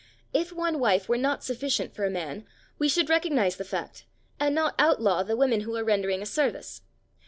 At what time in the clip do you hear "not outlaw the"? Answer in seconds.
4.55-5.37